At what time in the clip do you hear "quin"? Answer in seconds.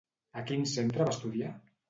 0.47-0.65